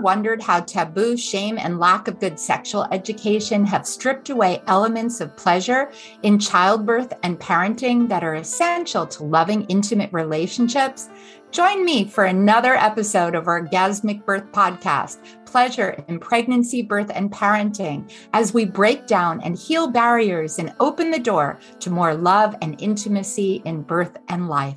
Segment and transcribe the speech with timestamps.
[0.00, 5.36] wondered how taboo, shame, and lack of good sexual education have stripped away elements of
[5.36, 5.92] pleasure
[6.22, 11.08] in childbirth and parenting that are essential to loving, intimate relationships?
[11.50, 17.30] Join me for another episode of our Orgasmic Birth Podcast Pleasure in Pregnancy, Birth, and
[17.30, 22.54] Parenting as we break down and heal barriers and open the door to more love
[22.62, 24.76] and intimacy in birth and life.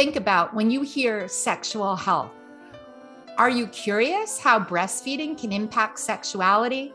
[0.00, 2.32] Think about when you hear sexual health?
[3.36, 6.94] Are you curious how breastfeeding can impact sexuality?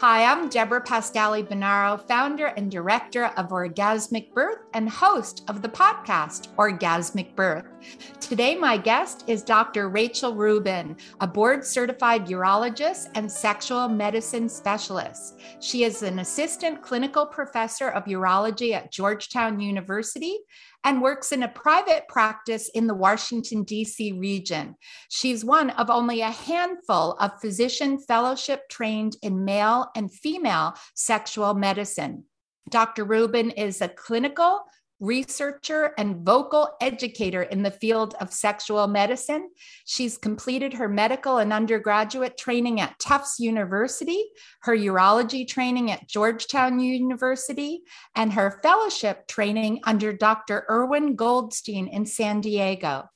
[0.00, 5.68] Hi, I'm Deborah Pascali Bonaro, founder and director of Orgasmic Birth and host of the
[5.70, 7.71] podcast Orgasmic Birth.
[8.20, 9.88] Today, my guest is Dr.
[9.88, 15.40] Rachel Rubin, a board certified urologist and sexual medicine specialist.
[15.60, 20.38] She is an assistant clinical professor of urology at Georgetown University
[20.84, 24.12] and works in a private practice in the Washington, D.C.
[24.12, 24.74] region.
[25.08, 31.54] She's one of only a handful of physician fellowship trained in male and female sexual
[31.54, 32.24] medicine.
[32.68, 33.04] Dr.
[33.04, 34.62] Rubin is a clinical,
[35.02, 39.50] researcher, and vocal educator in the field of sexual medicine.
[39.84, 44.24] She's completed her medical and undergraduate training at Tufts University,
[44.60, 47.82] her urology training at Georgetown University,
[48.14, 50.64] and her fellowship training under Dr.
[50.70, 53.08] Irwin Goldstein in San Diego.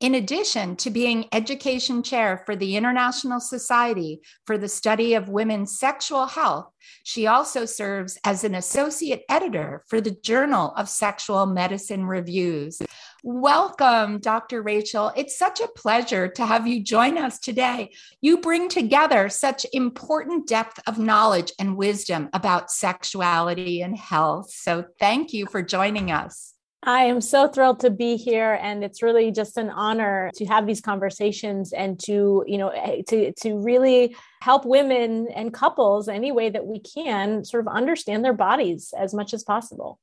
[0.00, 5.76] In addition to being education chair for the International Society for the Study of Women's
[5.76, 6.70] Sexual Health,
[7.02, 12.80] she also serves as an associate editor for the Journal of Sexual Medicine Reviews.
[13.24, 14.62] Welcome, Dr.
[14.62, 15.10] Rachel.
[15.16, 17.90] It's such a pleasure to have you join us today.
[18.20, 24.52] You bring together such important depth of knowledge and wisdom about sexuality and health.
[24.52, 26.54] So, thank you for joining us.
[26.82, 30.66] I am so thrilled to be here and it's really just an honor to have
[30.66, 36.30] these conversations and to, you know, eh, to to really help women and couples any
[36.30, 39.98] way that we can sort of understand their bodies as much as possible.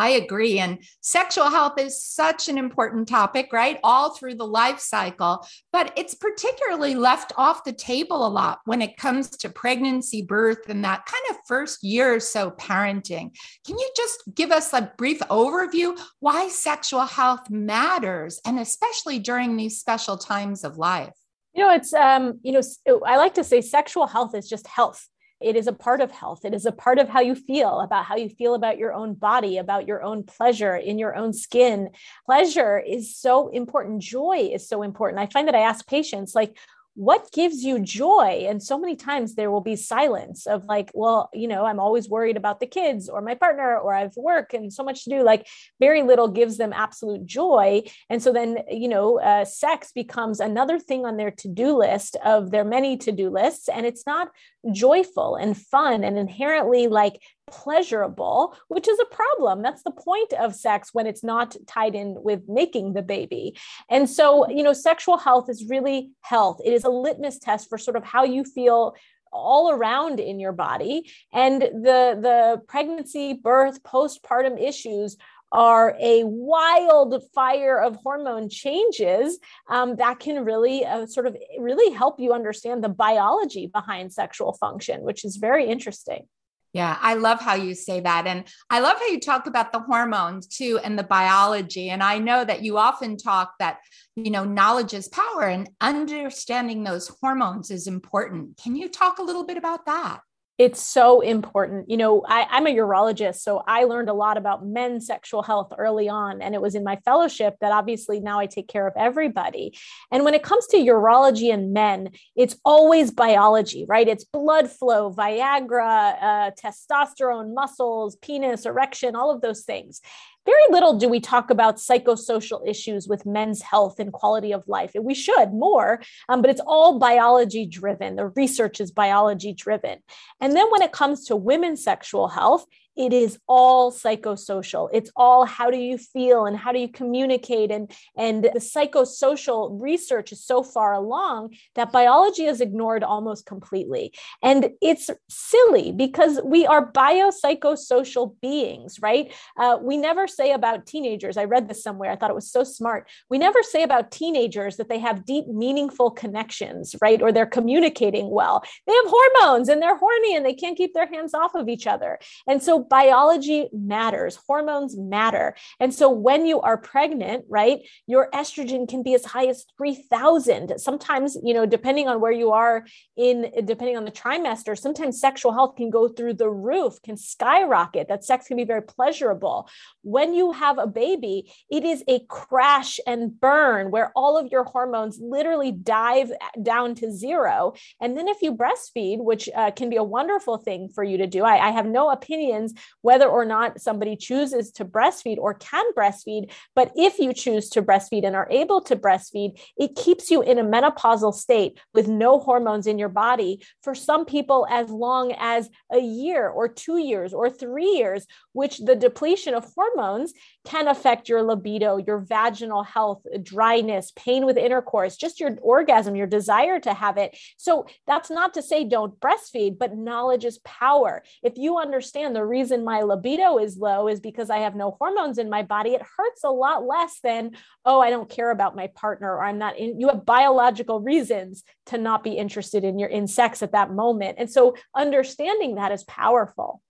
[0.00, 0.58] I agree.
[0.58, 3.78] And sexual health is such an important topic, right?
[3.84, 8.80] All through the life cycle, but it's particularly left off the table a lot when
[8.80, 13.36] it comes to pregnancy, birth, and that kind of first year or so parenting.
[13.66, 19.58] Can you just give us a brief overview why sexual health matters, and especially during
[19.58, 21.12] these special times of life?
[21.52, 22.62] You know, it's, um, you know,
[23.04, 25.09] I like to say sexual health is just health
[25.40, 26.44] it is a part of health.
[26.44, 29.14] It is a part of how you feel about how you feel about your own
[29.14, 31.90] body, about your own pleasure in your own skin.
[32.26, 34.02] Pleasure is so important.
[34.02, 35.20] Joy is so important.
[35.20, 36.56] I find that I ask patients, like,
[37.00, 38.44] what gives you joy?
[38.46, 42.10] And so many times there will be silence of like well you know i'm always
[42.10, 45.10] worried about the kids or my partner or i have work and so much to
[45.10, 45.22] do.
[45.22, 45.46] Like
[45.80, 47.84] very little gives them absolute joy.
[48.10, 52.50] And so then you know uh, sex becomes another thing on their to-do list of
[52.50, 53.70] their many to-do lists.
[53.70, 54.28] And it's not
[54.70, 59.62] joyful and fun and inherently like pleasurable, which is a problem.
[59.62, 63.56] That's the point of sex when it's not tied in with making the baby.
[63.88, 66.60] And so, you know, sexual health is really health.
[66.64, 68.94] It is a litmus test for sort of how you feel
[69.32, 75.16] all around in your body and the the pregnancy birth postpartum issues
[75.52, 82.20] are a wildfire of hormone changes um, that can really uh, sort of really help
[82.20, 86.26] you understand the biology behind sexual function which is very interesting
[86.72, 88.26] yeah, I love how you say that.
[88.26, 91.90] And I love how you talk about the hormones too and the biology.
[91.90, 93.78] And I know that you often talk that,
[94.14, 98.56] you know, knowledge is power and understanding those hormones is important.
[98.62, 100.20] Can you talk a little bit about that?
[100.60, 101.88] It's so important.
[101.88, 105.72] You know, I, am a urologist, so I learned a lot about men's sexual health
[105.78, 106.42] early on.
[106.42, 109.74] And it was in my fellowship that obviously now I take care of everybody.
[110.12, 114.06] And when it comes to urology and men, it's always biology, right?
[114.06, 120.02] It's blood flow, Viagra, uh, testosterone, muscles, penis, erection, all of those things
[120.46, 124.92] very little do we talk about psychosocial issues with men's health and quality of life.
[124.94, 128.16] And we should more, um, but it's all biology driven.
[128.16, 129.98] The research is biology driven.
[130.40, 132.64] And then when it comes to women's sexual health,
[133.00, 134.90] it is all psychosocial.
[134.92, 137.70] It's all how do you feel and how do you communicate?
[137.70, 144.12] And and the psychosocial research is so far along that biology is ignored almost completely.
[144.42, 149.32] And it's silly because we are biopsychosocial beings right?
[149.56, 151.38] Uh, we never say about teenagers.
[151.38, 152.10] I read this somewhere.
[152.10, 153.08] I thought it was so smart.
[153.30, 157.22] We never say about teenagers that they have deep meaningful connections right?
[157.22, 158.62] Or they're communicating well.
[158.86, 161.86] They have hormones and they're horny and they can't keep their hands off of each
[161.86, 162.18] other.
[162.46, 165.54] And so biology matters, hormones matter.
[165.78, 170.78] And so when you are pregnant, right, your estrogen can be as high as 3000.
[170.78, 172.84] Sometimes, you know, depending on where you are
[173.16, 178.08] in depending on the trimester, sometimes sexual health can go through the roof, can skyrocket.
[178.08, 179.68] That sex can be very pleasurable.
[180.02, 184.64] When you have a baby, it is a crash and burn where all of your
[184.64, 187.74] hormones literally dive down to zero.
[188.00, 191.28] And then if you breastfeed, which uh, can be a wonderful thing for you to
[191.28, 192.69] do, I, I have no opinions
[193.02, 196.52] whether or not somebody chooses to breastfeed or can breastfeed.
[196.74, 200.58] But if you choose to breastfeed and are able to breastfeed, it keeps you in
[200.58, 205.68] a menopausal state with no hormones in your body for some people as long as
[205.92, 210.32] a year or two years or three years, which the depletion of hormones
[210.64, 216.26] can affect your libido, your vaginal health, dryness, pain with intercourse, just your orgasm, your
[216.26, 217.36] desire to have it.
[217.56, 221.22] So that's not to say don't breastfeed, but knowledge is power.
[221.42, 225.38] If you understand the reason my libido is low is because I have no hormones
[225.38, 227.52] in my body, it hurts a lot less than,
[227.86, 231.64] oh, I don't care about my partner or I'm not in, you have biological reasons
[231.86, 234.36] to not be interested in your in sex at that moment.
[234.38, 236.82] And so understanding that is powerful.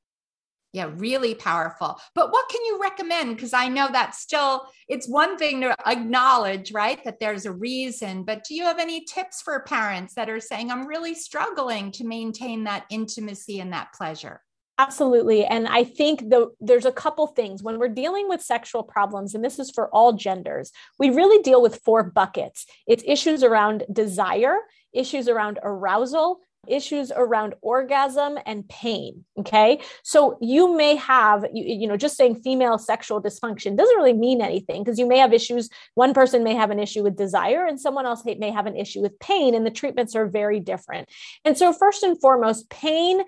[0.73, 2.01] Yeah, really powerful.
[2.15, 3.35] But what can you recommend?
[3.35, 8.23] Because I know that's still, it's one thing to acknowledge, right, that there's a reason.
[8.23, 12.05] But do you have any tips for parents that are saying, I'm really struggling to
[12.05, 14.43] maintain that intimacy and that pleasure?
[14.81, 15.45] Absolutely.
[15.45, 19.45] And I think the, there's a couple things when we're dealing with sexual problems, and
[19.45, 24.57] this is for all genders, we really deal with four buckets it's issues around desire,
[24.95, 31.89] issues around arousal, issues around orgasm and pain okay so you may have you, you
[31.89, 35.71] know just saying female sexual dysfunction doesn't really mean anything because you may have issues
[35.95, 39.01] one person may have an issue with desire and someone else may have an issue
[39.01, 41.09] with pain and the treatments are very different
[41.45, 43.23] and so first and foremost pain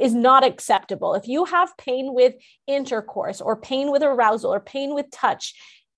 [0.00, 1.14] is not acceptable.
[1.14, 2.34] If you have pain with
[2.66, 5.54] intercourse or pain with arousal or pain with touch,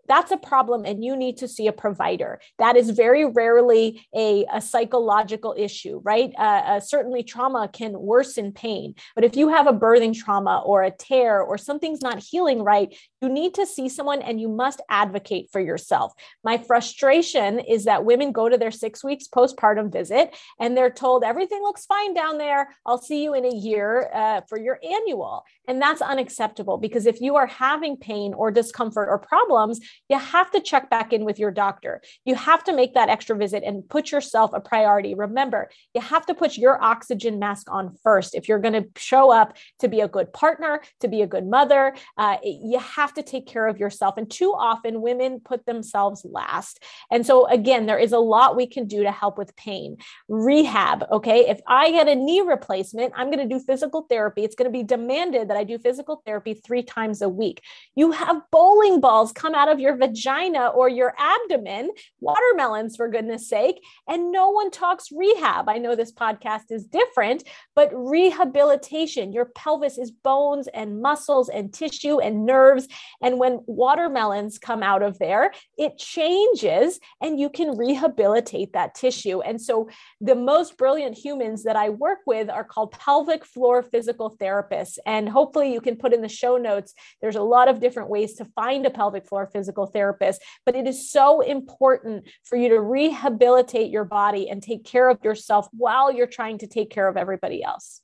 [0.08, 2.40] that's a problem and you need to see a provider.
[2.58, 6.32] That is very rarely a, a psychological issue right?
[6.38, 10.82] Uh, uh, certainly trauma can worsen pain but if you have a birthing trauma or
[10.82, 14.80] a tear or something's not healing right you need to see someone and you must
[14.90, 16.12] advocate for yourself
[16.44, 21.24] my frustration is that women go to their six weeks postpartum visit and they're told
[21.24, 25.44] everything looks fine down there i'll see you in a year uh, for your annual
[25.66, 30.50] and that's unacceptable because if you are having pain or discomfort or problems you have
[30.50, 32.00] to check back in with your doctor.
[32.24, 35.14] You have to make that extra visit and put yourself a priority.
[35.14, 38.34] Remember, you have to put your oxygen mask on first.
[38.34, 41.46] If you're going to show up to be a good partner, to be a good
[41.46, 44.16] mother, uh, you have to take care of yourself.
[44.16, 46.82] And too often, women put themselves last.
[47.10, 49.96] And so, again, there is a lot we can do to help with pain.
[50.28, 51.49] Rehab, okay?
[51.49, 54.44] If I get a knee replacement, I'm going to do physical therapy.
[54.44, 57.62] It's going to be demanded that I do physical therapy three times a week.
[57.94, 61.90] You have bowling balls come out of your vagina or your abdomen,
[62.20, 63.81] watermelons, for goodness sake.
[64.08, 65.69] And no one talks rehab.
[65.69, 67.44] I know this podcast is different,
[67.75, 72.88] but rehabilitation, your pelvis is bones and muscles and tissue and nerves.
[73.22, 79.40] And when watermelons come out of there, it changes and you can rehabilitate that tissue.
[79.40, 79.88] And so
[80.20, 84.99] the most brilliant humans that I work with are called pelvic floor physical therapists.
[85.06, 88.34] And hopefully you can put in the show notes, there's a lot of different ways
[88.34, 92.80] to find a pelvic floor physical therapist, but it is so important for you to
[92.80, 97.16] rehabilitate your body and take care of yourself while you're trying to take care of
[97.16, 98.02] everybody else.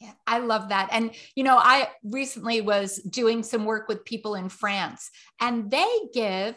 [0.00, 0.88] Yeah, I love that.
[0.92, 5.88] And, you know, I recently was doing some work with people in France, and they
[6.14, 6.54] give,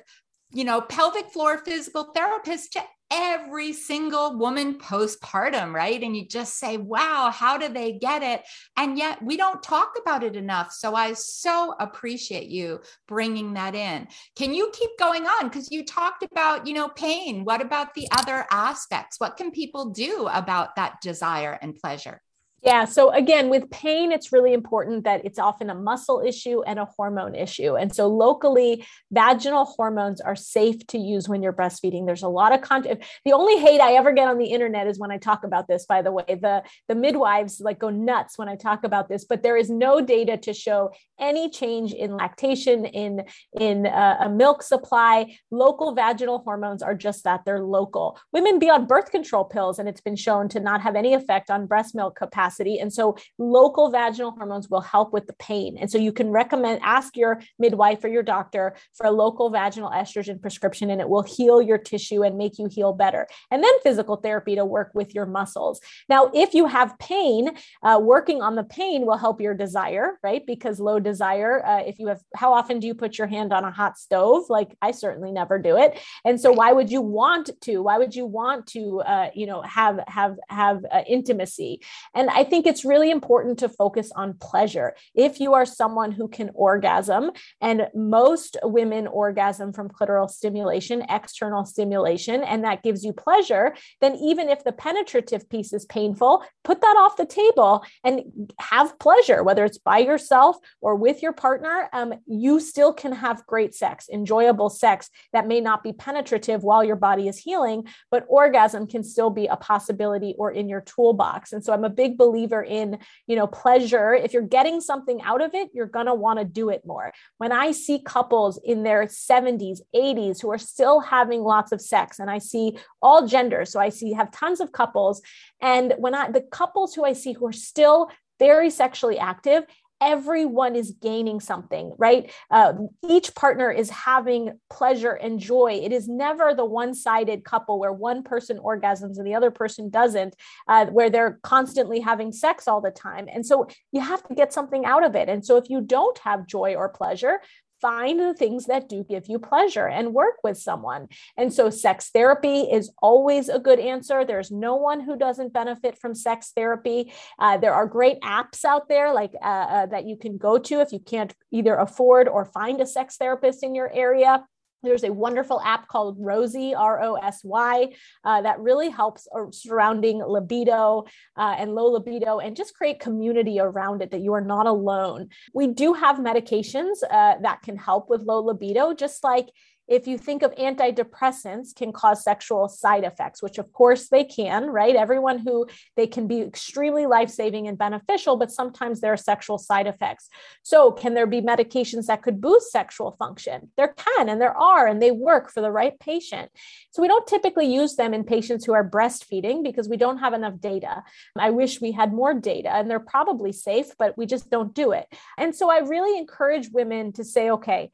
[0.52, 2.84] you know, pelvic floor physical therapists to
[3.14, 6.02] every single woman postpartum, right?
[6.02, 8.42] And you just say, wow, how do they get it?
[8.78, 10.72] And yet we don't talk about it enough.
[10.72, 12.80] So I so appreciate you
[13.10, 14.08] bringing that in.
[14.38, 15.50] Can you keep going on?
[15.50, 17.44] Because you talked about, you know, pain.
[17.44, 19.20] What about the other aspects?
[19.20, 22.22] What can people do about that desire and pleasure?
[22.64, 22.86] Yeah.
[22.86, 26.86] So again, with pain, it's really important that it's often a muscle issue and a
[26.86, 27.76] hormone issue.
[27.76, 32.06] And so locally, vaginal hormones are safe to use when you're breastfeeding.
[32.06, 33.04] There's a lot of content.
[33.26, 35.88] The only hate I ever get on the internet is when I talk about this,
[35.88, 36.24] by the way.
[36.28, 40.00] The, the midwives like go nuts when I talk about this, but there is no
[40.00, 43.24] data to show any change in lactation, in,
[43.60, 45.36] in uh, a milk supply.
[45.50, 48.20] Local vaginal hormones are just that, they're local.
[48.32, 51.50] Women be on birth control pills, and it's been shown to not have any effect
[51.50, 52.80] on breast milk capacity capacity.
[52.80, 55.78] And so local vaginal hormones will help with the pain.
[55.80, 59.90] And so you can recommend, ask your midwife or your doctor for a local vaginal
[59.92, 63.28] estrogen prescription, and it will heal your tissue and make you heal better.
[63.50, 65.80] And then physical therapy to work with your muscles.
[66.10, 67.52] Now, if you have pain,
[67.84, 70.46] uh, working on the pain will help your desire, right?
[70.46, 73.64] Because low desire, uh, if you have, how often do you put your hand on
[73.64, 74.50] a hot stove?
[74.50, 76.00] Like I certainly never do it.
[76.26, 77.80] And so why would you want to?
[77.80, 81.82] Why would you want to, uh, you know, have, have, have uh, intimacy?
[82.14, 84.96] And I think it's really important to focus on pleasure.
[85.16, 91.66] If you are someone who can orgasm, and most women orgasm from clitoral stimulation, external
[91.66, 96.82] stimulation, and that gives you pleasure, then even if the penetrative piece is painful, put
[96.82, 101.90] that off the table and have pleasure, whether it's by yourself or with your partner.
[101.94, 106.84] Um, you still can have great sex, enjoyable sex that may not be penetrative while
[106.84, 111.54] your body is healing, but orgasm can still be a possibility or in your toolbox.
[111.54, 114.14] And so I'm a big believer in, you know, pleasure.
[114.14, 117.12] If you're getting something out of it, you're going to want to do it more.
[117.38, 122.20] When I see couples in their 70s, 80s who are still having lots of sex,
[122.20, 125.22] and I see all genders, so I see have tons of couples,
[125.62, 128.10] and when I the couples who I see who are still
[128.40, 129.64] very sexually active
[130.02, 132.32] everyone is gaining something, right?
[132.50, 132.74] Uh,
[133.08, 135.80] each partner is having pleasure and joy.
[135.84, 139.90] It is never the one sided couple where one person orgasms and the other person
[139.90, 140.36] doesn't,
[140.68, 143.28] uh, where they're constantly having sex all the time.
[143.32, 145.30] And so you have to get something out of it.
[145.30, 147.40] And so if you don't have joy or pleasure,
[147.82, 151.08] find the things that do give you pleasure and work with someone.
[151.38, 154.24] And so, sex therapy is always a good answer.
[154.24, 157.12] There's no one who doesn't benefit from sex therapy.
[157.40, 160.82] Uh, there are great apps out there like uh, uh, that you can go to
[160.82, 164.44] if you can't either afford or find a sex therapist in your area.
[164.84, 170.24] There's a wonderful app called Rosy, R O S Y, uh, that really helps surrounding
[170.24, 171.06] libido
[171.38, 175.30] uh, and low libido and just create community around it that you are not alone.
[175.54, 179.50] We do have medications uh, that can help with low libido, just like
[179.92, 184.68] if you think of antidepressants can cause sexual side effects which of course they can
[184.68, 184.96] right?
[184.96, 185.68] Everyone who
[185.98, 190.30] they can be extremely life-saving and beneficial but sometimes there are sexual side effects.
[190.64, 193.70] So can there be medications that could boost sexual function?
[193.76, 196.50] There can and there are and they work for the right patient.
[196.92, 200.34] So we don't typically use them in patients who are breastfeeding because we don't have
[200.34, 201.04] enough data.
[201.38, 204.94] I wish we had more data and they're probably safe but we just don't do
[204.94, 205.08] it.
[205.38, 207.92] And so i really encourage women to say okay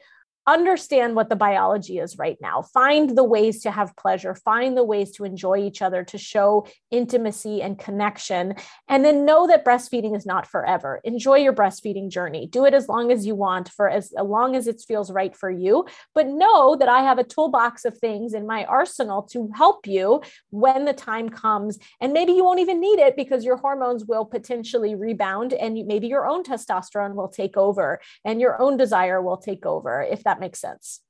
[0.48, 2.62] understand what the biology is right now.
[2.62, 4.34] Find the ways to have pleasure.
[4.34, 8.56] Find the ways to enjoy each other to show intimacy and connection.
[8.88, 11.02] And then know that breastfeeding is not forever.
[11.04, 12.48] Enjoy your breastfeeding journey.
[12.48, 15.36] Do it as long as you want for as, as long as it feels right
[15.36, 15.86] for you.
[16.16, 20.22] But know that i have a toolbox of things in my arsenal to help you
[20.50, 21.78] when the time comes.
[22.00, 26.08] And maybe you won't even need it because your hormones will potentially rebound and maybe
[26.08, 30.37] your own testosterone will take over and your own desire will take over if that
[30.38, 31.02] that makes sense.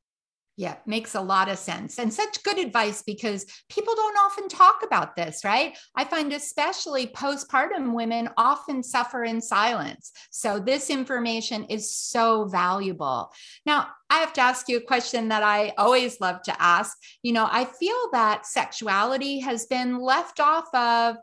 [0.60, 2.00] Yeah, makes a lot of sense.
[2.00, 5.78] And such good advice because people don't often talk about this, right?
[5.96, 10.12] I find especially postpartum women often suffer in silence.
[10.32, 13.32] So this information is so valuable.
[13.68, 16.98] Now, I have to ask you a question that I always love to ask.
[17.22, 21.18] You know, I feel that sexuality has been left off of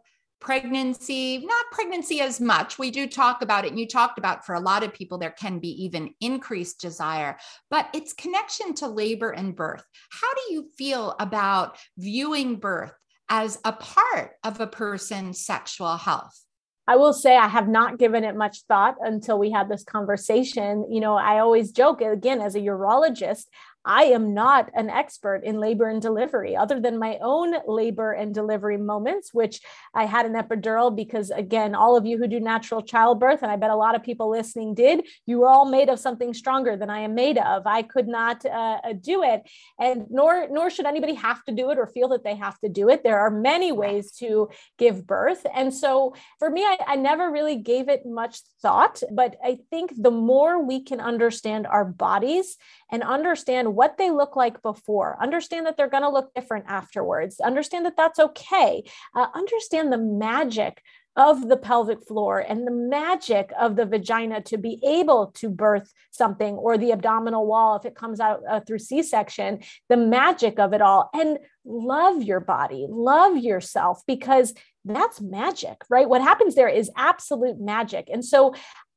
[0.45, 2.79] pregnancy, not pregnancy as much.
[2.79, 3.71] We do talk about it.
[3.71, 7.39] And you talked about for a lot of people, there can be even increased desire,
[7.71, 9.85] but it's connection to labor and birth.
[10.11, 12.93] How do you feel about viewing birth
[13.29, 16.39] as a part of a person's sexual health?
[16.87, 20.87] I will say I have not given it much thought until we had this conversation.
[20.91, 23.47] You know, I always joke again as a urologist,
[23.85, 28.35] I am not an expert in labor and delivery, other than my own labor and
[28.35, 29.61] delivery moments, which
[29.95, 33.57] I had an epidural because, again, all of you who do natural childbirth, and I
[33.57, 36.91] bet a lot of people listening did, you were all made of something stronger than
[36.91, 37.67] I am made of.
[37.67, 39.43] I could not uh, uh, do it,
[39.79, 42.69] and nor nor should anybody have to do it or feel that they have to
[42.69, 43.03] do it.
[43.03, 44.49] There are many ways to
[44.79, 49.03] give birth, and so for me, I, I never really gave it much thought.
[49.11, 52.57] But I think the more we can understand our bodies
[52.91, 55.17] and understand what they look like before.
[55.21, 57.41] Understand that they're going to look different afterwards.
[57.41, 58.85] Understand that that's okay.
[59.15, 60.83] Uh, understand the magic
[61.17, 65.93] of the pelvic floor and the magic of the vagina to be able to birth
[66.11, 70.73] something or the abdominal wall if it comes out uh, through c-section the magic of
[70.73, 74.55] it all and love your body love yourself because
[74.85, 78.53] that's magic right what happens there is absolute magic and so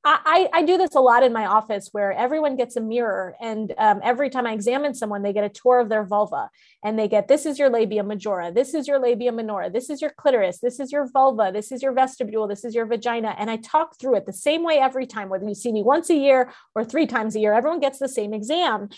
[0.10, 3.74] I, I do this a lot in my office where everyone gets a mirror and
[3.78, 6.50] um, every time I examine someone, they get a tour of their vulva
[6.84, 10.02] and they get this is your labia majora, this is your labia minora, this is
[10.02, 13.36] your clitoris, this is your vulva, this is your vestibule, this is your vagina.
[13.38, 16.10] And I talk through it the same way every time, whether you see me once
[16.10, 18.90] a year or three times a year, everyone gets the same exam.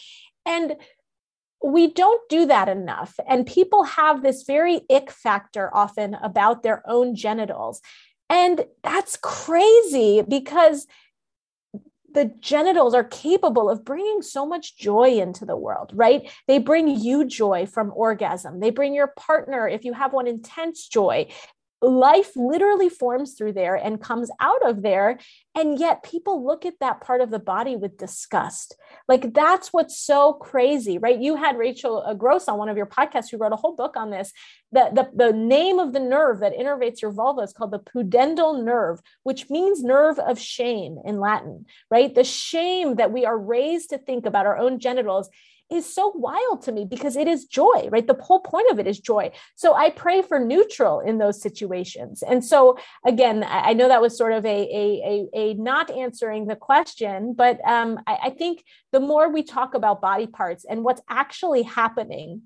[0.45, 0.75] And
[1.63, 3.19] we don't do that enough.
[3.27, 7.81] And people have this very ick factor often about their own genitals.
[8.29, 10.88] And that's crazy because
[12.13, 16.29] the genitals are capable of bringing so much joy into the world, right?
[16.48, 18.59] They bring you joy from orgasm.
[18.59, 21.27] They bring your partner, if you have one, intense joy
[21.81, 25.19] life literally forms through there and comes out of there.
[25.55, 28.75] And yet people look at that part of the body with disgust.
[29.07, 31.19] Like that's what's so crazy right?
[31.19, 34.09] You had rachel gross on one of your podcasts who wrote a whole book on
[34.09, 34.31] this
[34.71, 38.63] the, the, the name of the nerve that innervates your vulva is called the pudendal
[38.63, 42.13] nerve which means nerve of shame in latin right?
[42.13, 45.29] The shame that we are raised to think about our own genitals
[45.71, 48.07] is so wild to me because it is joy, right?
[48.07, 49.31] The whole point of it is joy.
[49.55, 52.23] So I pray for neutral in those situations.
[52.23, 56.47] And so again, I know that was sort of a a, a, a not answering
[56.47, 60.83] the question, but um, I, I think the more we talk about body parts and
[60.83, 62.43] what's actually happening,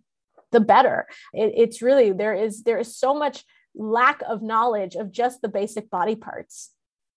[0.52, 1.08] the better.
[1.34, 3.44] It, it's really there is there is so much
[3.76, 6.72] lack of knowledge of just the basic body parts.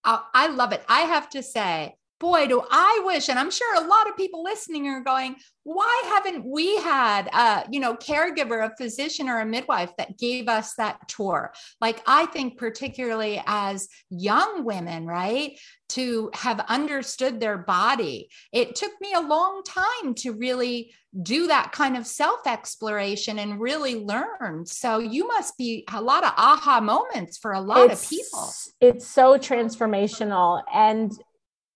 [0.07, 0.85] I love it.
[0.89, 4.43] I have to say, boy, do I wish, and I'm sure a lot of people
[4.43, 9.47] listening are going, why haven't we had a, you know, caregiver, a physician or a
[9.47, 11.53] midwife that gave us that tour?
[11.81, 15.59] Like, I think particularly as young women, right,
[15.91, 21.73] to have understood their body, it took me a long time to really do that
[21.73, 24.67] kind of self exploration and really learn.
[24.67, 28.53] So you must be a lot of aha moments for a lot it's, of people.
[28.81, 30.63] It's so transformational.
[30.73, 31.13] And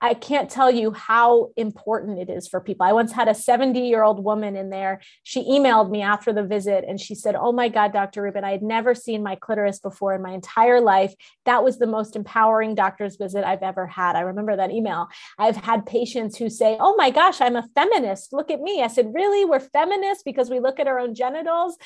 [0.01, 2.87] I can't tell you how important it is for people.
[2.87, 5.01] I once had a 70 year old woman in there.
[5.25, 8.23] She emailed me after the visit and she said, Oh my God, Dr.
[8.23, 11.15] Rubin, I had never seen my clitoris before in my entire life.
[11.45, 14.17] That was the most empowering doctor's visit I've ever had.
[14.17, 15.09] I remember that email.
[15.39, 18.33] I've had patients who say, Oh my gosh, I'm a feminist.
[18.33, 18.83] Look at me.
[18.83, 19.45] I said, Really?
[19.45, 21.77] We're feminists because we look at our own genitals?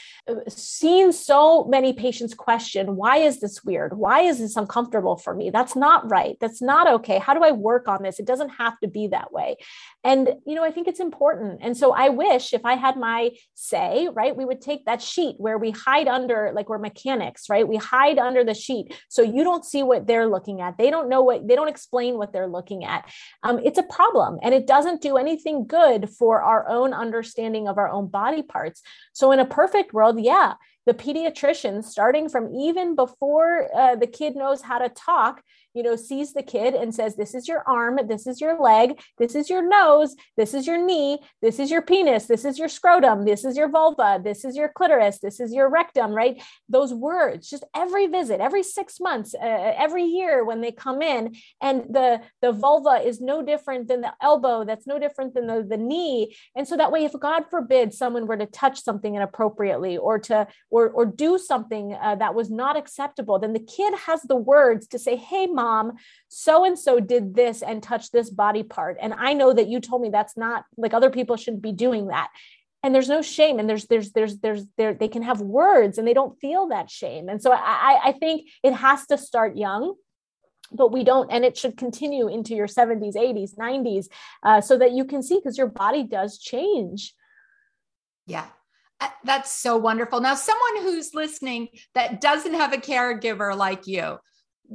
[0.49, 3.99] Seen so many patients question, Why is this weird?
[3.99, 5.51] Why is this uncomfortable for me?
[5.51, 6.37] That's not right.
[6.41, 7.19] That's not okay.
[7.19, 8.21] How do I work on this.
[8.21, 9.57] It doesn't have to be that way.
[10.03, 11.61] And, you know, I think it's important.
[11.63, 15.37] And so I wish if I had my say, right, we would take that sheet
[15.39, 17.67] where we hide under, like we're mechanics, right?
[17.67, 18.95] We hide under the sheet.
[19.09, 20.79] So you don't see what they're looking at.
[20.79, 23.11] They don't know what, they don't explain what they're looking at.
[23.43, 27.79] Um, it's a problem and it doesn't do anything good for our own understanding of
[27.79, 28.83] our own body parts.
[29.13, 30.55] So in a perfect world, yeah,
[30.87, 35.43] the pediatrician starting from even before uh, the kid knows how to talk
[35.75, 39.01] you know, sees the kid and says, This is your arm, this is your leg,
[39.19, 42.69] this is your nose, this is your knee, this is your penis, this is your
[42.69, 46.41] scrotum, this is your vulva, this is your clitoris, this is your rectum, right?
[46.69, 51.35] Those words, just every visit, every six months, uh, every year when they come in,
[51.61, 55.67] and the, the vulva is no different than the elbow, that's no different than the,
[55.69, 56.37] the knee.
[56.57, 60.47] And so that way, if God forbid someone were to touch something inappropriately or to
[60.71, 64.87] or, or do something uh, that was not acceptable, then the kid has the words
[64.89, 65.93] to say, Hey, mom mom,
[66.29, 68.97] so and so did this and touched this body part.
[69.01, 72.09] And I know that you told me that's not like other people shouldn't be doing
[72.09, 72.29] that.
[72.83, 76.07] And there's no shame, and there's there's there's there's there they can have words and
[76.07, 77.29] they don't feel that shame.
[77.31, 79.95] And so I I think it has to start young
[80.73, 84.07] but we don't and it should continue into your 70s 80s 90s
[84.43, 87.15] uh, so that you can see because your body does change
[88.27, 88.47] yeah
[89.01, 94.19] uh, that's so wonderful now someone who's listening that doesn't have a caregiver like you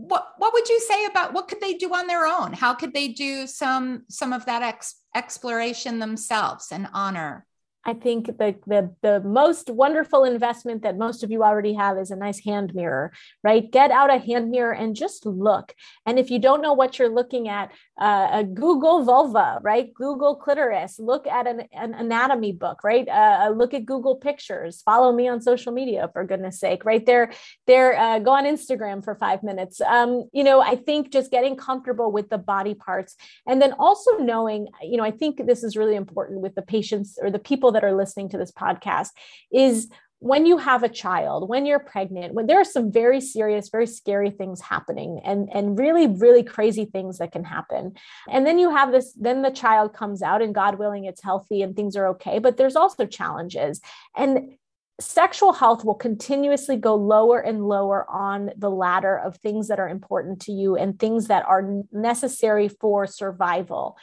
[0.07, 2.53] what what would you say about what could they do on their own?
[2.53, 7.45] How could they do some some of that ex- exploration themselves and honor
[7.89, 12.12] I think the, the, the most wonderful investment that most of you already have is
[12.12, 13.12] a nice hand mirror,
[13.43, 13.69] right?
[13.69, 15.73] Get out a hand mirror and just look.
[16.06, 19.91] And if you don't know what you're looking at, uh, a Google vulva, right?
[19.93, 23.08] Google clitoris, look at an, an anatomy book, right?
[23.08, 27.06] Uh, uh, look at Google pictures, follow me on social media for goodness sake, right?
[27.06, 27.32] There,
[27.67, 29.82] there, uh, go on Instagram for five minutes.
[29.82, 33.15] Um, you know, I think just getting comfortable with the body parts
[33.47, 37.17] and then also knowing, you know, I think this is really important with the patients
[37.21, 39.09] or the people that are listening to this podcast
[39.51, 39.89] is
[40.21, 43.87] when you have a child when you're pregnant when there are some very serious very
[43.87, 47.93] scary things happening and and really really crazy things that can happen
[48.29, 51.61] and then you have this then the child comes out and god willing it's healthy
[51.61, 53.79] and things are okay but there's also challenges
[54.17, 54.51] and
[54.99, 59.87] sexual health will continuously go lower and lower on the ladder of things that are
[59.87, 63.97] important to you and things that are necessary for survival.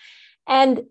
[0.49, 0.85] And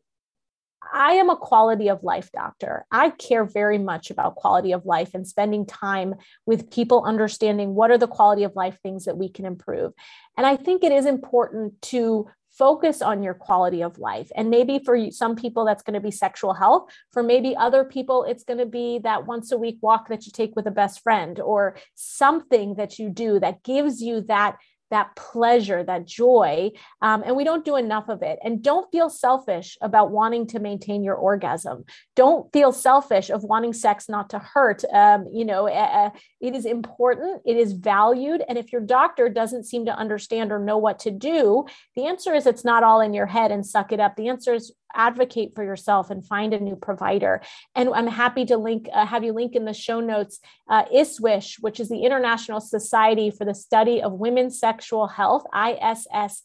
[0.94, 2.86] I am a quality of life doctor.
[2.92, 7.92] I care very much about quality of life and spending time with people understanding what
[7.92, 9.94] are the quality of life things that we can improve.
[10.38, 14.32] And I think it is important to focus on your quality of life.
[14.36, 16.90] And maybe for some people, that's going to be sexual health.
[17.12, 20.32] For maybe other people, it's going to be that once a week walk that you
[20.32, 24.58] take with a best friend or something that you do that gives you that
[24.92, 26.72] that pleasure, that joy.
[27.02, 28.40] Um, and we don't do enough of it.
[28.44, 31.86] And don't feel selfish about wanting to maintain your orgasm.
[32.16, 34.84] Don't feel selfish of wanting sex not to hurt.
[34.92, 36.12] Um, you know, uh,
[36.46, 38.44] it is important, it is valued.
[38.48, 42.36] And if your doctor doesn't seem to understand or know what to do, the answer
[42.36, 44.16] is it's not all in your head and suck it up.
[44.16, 47.42] The answer is advocate for yourself and find a new provider.
[47.74, 51.56] And I'm happy to link, uh, have you link in the show notes, uh, ISSWSH,
[51.62, 56.40] which is the International Society for the Study of Women's Sexual Health, ISSWSH.org,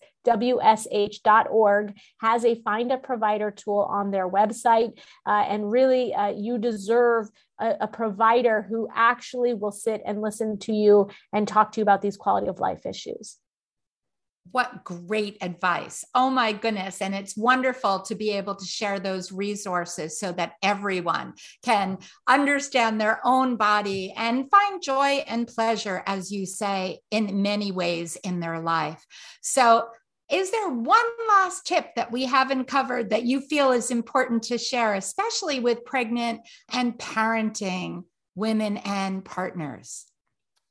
[2.20, 4.98] has a find a provider tool on their website.
[5.26, 7.28] Uh, and really, uh, you deserve
[7.60, 11.82] a, a provider who actually will sit and listen to you and talk to you
[11.82, 13.36] about these quality of life issues.
[14.52, 16.04] What great advice.
[16.14, 17.00] Oh my goodness.
[17.02, 23.00] And it's wonderful to be able to share those resources so that everyone can understand
[23.00, 28.40] their own body and find joy and pleasure, as you say, in many ways in
[28.40, 29.04] their life.
[29.40, 29.88] So,
[30.30, 34.58] is there one last tip that we haven't covered that you feel is important to
[34.58, 36.40] share, especially with pregnant
[36.72, 40.09] and parenting women and partners?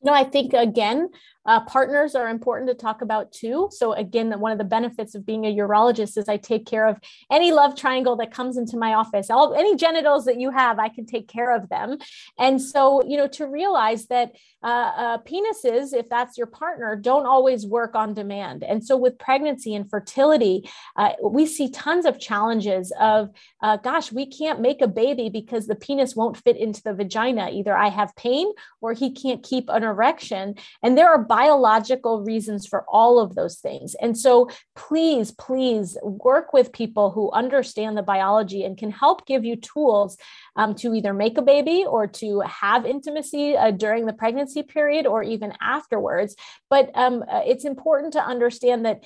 [0.02, 1.10] No, I think again,
[1.46, 3.70] uh, partners are important to talk about too.
[3.72, 7.00] So again, one of the benefits of being a urologist is I take care of
[7.32, 9.32] any love triangle that comes into my office.
[9.32, 11.98] All any genitals that you have, I can take care of them.
[12.38, 17.26] And so, you know, to realize that uh, uh, penises, if that's your partner, don't
[17.26, 18.64] always work on demand.
[18.64, 23.30] And so, with pregnancy and fertility, uh, we see tons of challenges of,
[23.62, 27.50] uh, gosh, we can't make a baby because the penis won't fit into the vagina.
[27.52, 30.56] Either I have pain or he can't keep an erection.
[30.84, 33.96] And there are biological reasons for all of those things.
[34.02, 39.44] And so please, please work with people who understand the biology and can help give
[39.44, 40.18] you tools
[40.56, 45.06] um, to either make a baby or to have intimacy uh, during the pregnancy period
[45.06, 46.36] or even afterwards.
[46.70, 49.04] But um, uh, it's important to understand that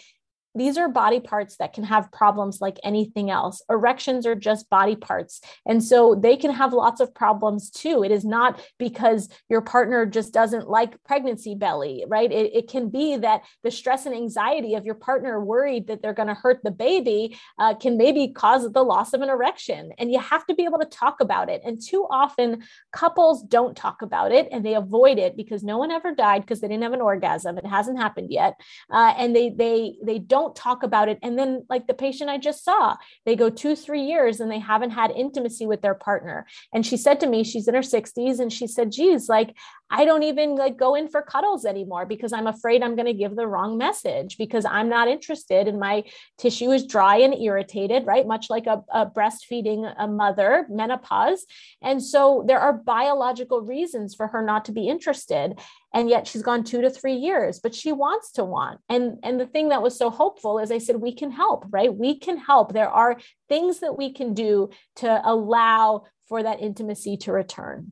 [0.56, 3.62] these are body parts that can have problems like anything else.
[3.70, 5.42] Erections are just body parts.
[5.66, 8.04] And so they can have lots of problems too.
[8.04, 12.32] It is not because your partner just doesn't like pregnancy belly, right?
[12.32, 16.13] It, it can be that the stress and anxiety of your partner worried that they're
[16.13, 19.92] going to hurt the baby uh, can maybe cause the loss of an erection.
[19.98, 21.62] And you have to be able to talk about it.
[21.66, 25.92] And too often, couples don't talk about it and they avoid it because no one
[25.92, 27.58] ever died because they didn't have an orgasm.
[27.58, 28.60] It hasn't happened yet.
[28.92, 31.20] Uh, and they, they, they don't don't talk about it.
[31.22, 34.60] And then, like the patient I just saw, they go two, three years and they
[34.60, 36.46] haven't had intimacy with their partner.
[36.74, 39.56] And she said to me, she's in her 60s, and she said, geez, like,
[39.90, 43.14] I don't even like go in for cuddles anymore because I'm afraid I'm going to
[43.14, 46.04] give the wrong message because I'm not interested and my
[46.40, 48.26] tissue is dry and irritated, right?
[48.26, 51.46] Much like a, a breastfeeding a mother, menopause.
[51.84, 55.60] And so there are biological reasons for her not to be interested
[55.94, 58.80] and yet she's gone two to three years but she wants to want.
[58.90, 61.94] And and the thing that was so hopeful is i said we can help right?
[61.94, 62.74] We can help.
[62.74, 67.92] There are things that we can do to allow for that intimacy to return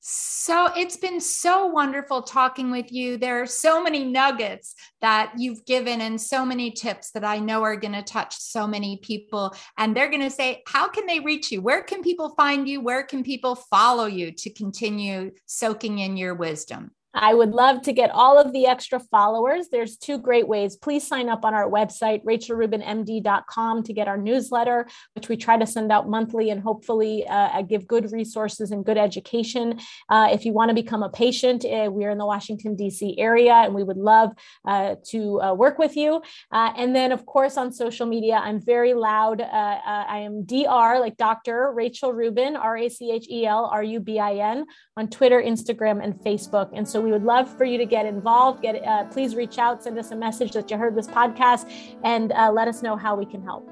[0.00, 3.16] so it's been so wonderful talking with you.
[3.16, 7.62] There are so many nuggets that you've given and so many tips that I know
[7.62, 9.54] are going to touch so many people.
[9.78, 11.60] And they're going to say, How can they reach you?
[11.60, 12.80] Where can people find you?
[12.80, 16.92] Where can people follow you to continue soaking in your wisdom?
[17.16, 19.68] I would love to get all of the extra followers.
[19.72, 20.76] There's two great ways.
[20.76, 25.66] Please sign up on our website, rachelrubinmd.com, to get our newsletter, which we try to
[25.66, 29.80] send out monthly and hopefully uh, give good resources and good education.
[30.10, 33.18] Uh, if you want to become a patient, uh, we're in the Washington, D.C.
[33.18, 34.32] area, and we would love
[34.66, 36.20] uh, to uh, work with you.
[36.52, 39.40] Uh, and then, of course, on social media, I'm very loud.
[39.40, 41.72] I am DR, like Dr.
[41.74, 44.66] Rachel Rubin, R A C H E L R U B I N,
[44.98, 46.70] on Twitter, Instagram, and Facebook.
[46.74, 48.62] And so we would love for you to get involved.
[48.62, 51.70] Get uh, please reach out, send us a message that you heard this podcast,
[52.02, 53.70] and uh, let us know how we can help.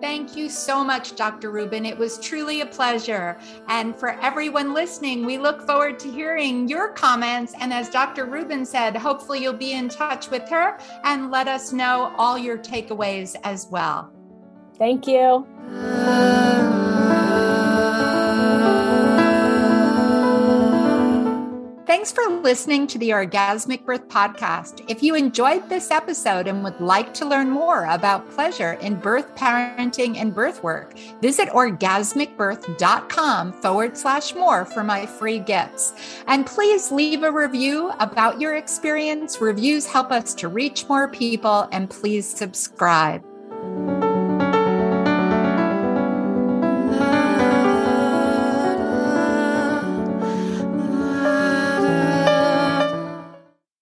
[0.00, 1.50] Thank you so much, Dr.
[1.50, 1.84] Rubin.
[1.84, 3.38] It was truly a pleasure.
[3.68, 7.52] And for everyone listening, we look forward to hearing your comments.
[7.60, 8.24] And as Dr.
[8.24, 12.56] Rubin said, hopefully you'll be in touch with her and let us know all your
[12.56, 14.10] takeaways as well.
[14.78, 15.46] Thank you.
[21.90, 24.84] Thanks for listening to the Orgasmic Birth Podcast.
[24.86, 29.34] If you enjoyed this episode and would like to learn more about pleasure in birth,
[29.34, 35.92] parenting, and birth work, visit orgasmicbirth.com forward slash more for my free gifts.
[36.28, 39.40] And please leave a review about your experience.
[39.40, 43.24] Reviews help us to reach more people, and please subscribe.